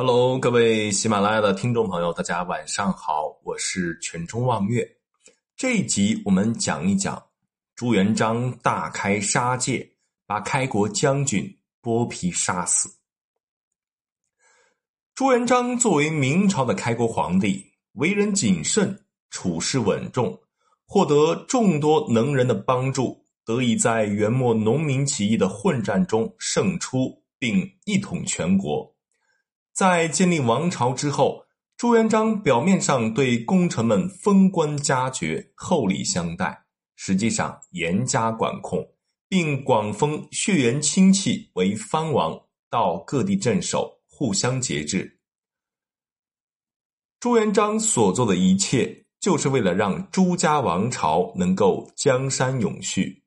[0.00, 4.88] Hello，各位喜马拉雅的听众朋友，大家晚上好，我是全中望月。
[5.56, 7.20] 这一集我们讲一讲
[7.74, 9.90] 朱元璋大开杀戒，
[10.24, 12.88] 把开国将军剥皮杀死。
[15.16, 20.40] 朱元璋作为明朝的开国皇帝，为人谨慎，处事稳重，
[20.86, 28.94] 获得众多能人的帮助，得以在元末农民起义的混战中胜出，并一统全国。
[29.78, 31.44] 在建立王朝之后，
[31.76, 36.64] 朱元璋表面上对功臣们封官加爵、厚礼相待，
[36.96, 38.84] 实际上严加管控，
[39.28, 42.36] 并广封血缘亲戚为藩王，
[42.68, 45.20] 到各地镇守，互相节制。
[47.20, 53.22] 朱元璋所做的一切，就是为了让朱家王朝能够江山永续，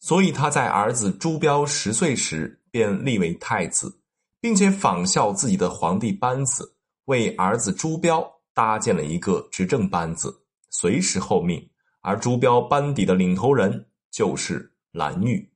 [0.00, 3.98] 所以他在儿子朱标十岁时便立为太子。
[4.42, 6.74] 并且仿效自己的皇帝班子，
[7.04, 10.36] 为儿子朱标搭建了一个执政班子，
[10.68, 11.70] 随时候命。
[12.00, 15.48] 而朱标班底的领头人就是蓝玉。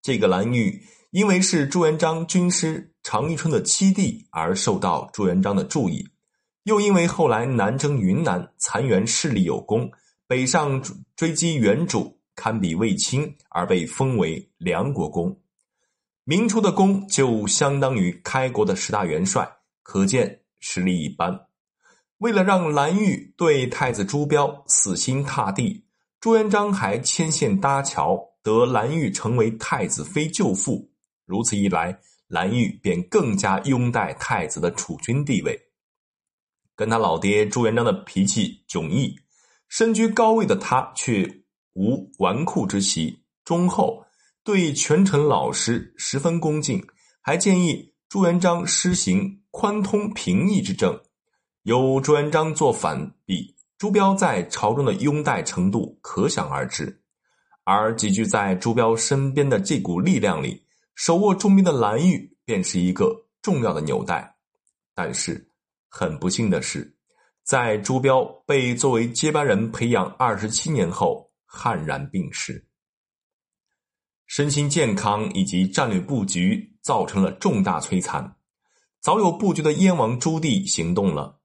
[0.00, 6.02] 这个蓝玉因为是朱元璋军师常遇春的七弟，而受到朱元璋的注意；
[6.62, 9.90] 又因为后来南征云南，残垣势力有功，
[10.26, 10.82] 北上
[11.14, 15.38] 追击元主，堪比卫青，而被封为梁国公。
[16.28, 19.48] 明初的功就相当于开国的十大元帅，
[19.84, 21.46] 可见实力一般。
[22.18, 25.84] 为了让蓝玉对太子朱标死心塌地，
[26.18, 30.90] 朱元璋还牵线搭桥，得蓝玉成为太子妃舅父。
[31.26, 31.96] 如此一来，
[32.26, 35.56] 蓝玉便更加拥戴太子的储君地位。
[36.74, 39.16] 跟他老爹朱元璋的脾气迥异，
[39.68, 41.24] 身居高位的他却
[41.74, 44.04] 无纨绔之习，忠厚。
[44.46, 46.80] 对权臣老师十分恭敬，
[47.20, 50.96] 还建议朱元璋施行宽通平易之政。
[51.64, 57.02] 有朱元璋做反比，朱标在朝中的拥戴程度可想而知。
[57.64, 60.64] 而集聚在朱标身边的这股力量里，
[60.94, 64.36] 手握重兵的蓝玉便是一个重要的纽带。
[64.94, 65.44] 但是
[65.88, 66.96] 很不幸的是，
[67.42, 72.64] 在朱标被作为接班人培养二十七年后，悍然病逝。
[74.26, 78.36] 身心健康以及战略布局造成了重大摧残。
[79.00, 81.38] 早有布局的燕王朱棣行动了。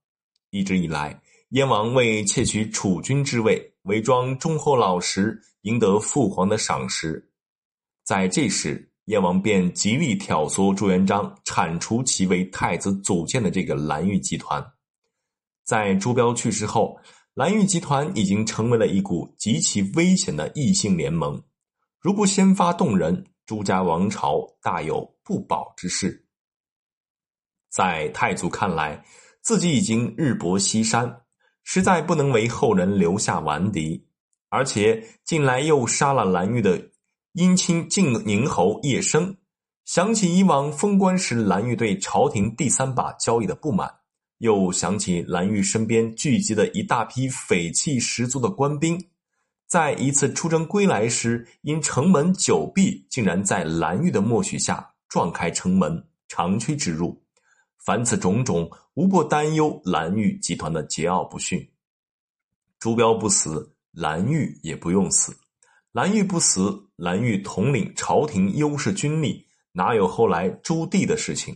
[0.49, 7.31] 一直以来，燕王为窃取储君之位，伪装忠厚老实，赢得父皇的赏识。
[8.03, 14.63] 在这时，燕王便极力挑唆朱元璋铲除其为太子组建的这个蓝玉集团。
[15.63, 16.97] 在朱标去世后，
[17.35, 21.41] 蓝玉集团已经成为了一股极其危险的异姓联盟。
[22.01, 26.25] 如不先发动人，朱家王朝大有不保之势。
[27.69, 29.05] 在太祖看来，
[29.41, 31.21] 自己已经日薄西山，
[31.63, 34.03] 实在不能为后人留下顽敌。
[34.49, 36.89] 而且近来又杀了蓝玉的
[37.35, 39.37] 姻亲晋宁侯叶生，
[39.85, 43.87] 想起以往封官时蓝玉对朝廷第三把交易的不满，
[44.39, 48.99] 又想起蓝玉身边聚集的一大批匪气十足的官兵。
[49.71, 57.23] 在一次出征归来时，因城门久闭，竟然在蓝玉的默许下撞开城门，长驱直入。
[57.77, 61.65] 凡此种种，无不担忧蓝玉集团的桀骜不驯。
[62.79, 65.31] 朱标不死，蓝玉也不用死；
[65.93, 71.55] 蓝玉不死，蓝玉统领朝廷优势军力，哪有后来朱棣的事情？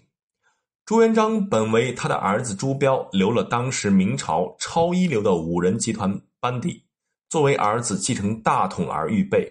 [0.85, 6.84] 朱元璋本为他的儿子朱标留了当时明朝超一流的五人集团班底。
[7.35, 9.45] 作为儿子继承大统而预备，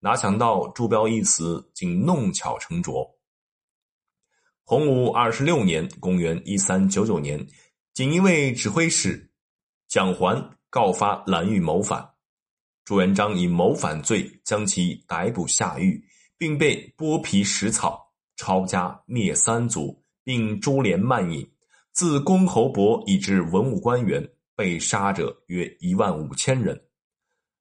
[0.00, 3.06] 哪想到朱标一死，竟弄巧成拙。
[4.64, 7.46] 洪武二十六年（公元一三九九年），
[7.92, 9.30] 锦衣卫指挥使
[9.88, 12.02] 蒋环告发蓝玉谋反，
[12.82, 16.02] 朱元璋以谋反罪将其逮捕下狱，
[16.38, 21.46] 并被剥皮食草，抄家灭三族，并株连慢饮，
[21.92, 24.26] 自公侯伯以至文武官员，
[24.56, 26.87] 被杀者约一万五千人。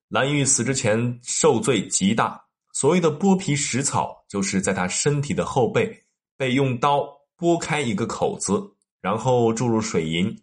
[0.10, 6.02] 蓝玉死之前受罪极大，所谓的剥皮食草，就是在他身体的后背
[6.38, 7.06] 被用刀
[7.38, 8.64] 剥开一个口子，
[9.02, 10.34] 然后注入水银，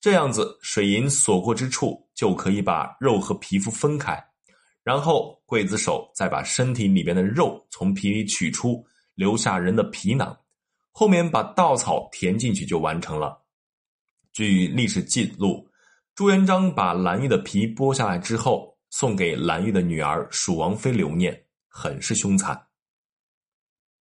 [0.00, 4.18] 这样子水银所过之处就可以把肉和皮肤分开，
[4.82, 8.82] 然后刽子手再把身体里边的肉从皮里取出，
[9.14, 10.34] 留下人的皮囊，
[10.92, 13.38] 后面把稻草填进去就完成了。
[14.32, 15.68] 据历史记录，
[16.14, 18.69] 朱元璋把蓝玉的皮剥下来之后。
[18.90, 22.69] 送给蓝玉的女儿蜀王妃留念，很是凶残。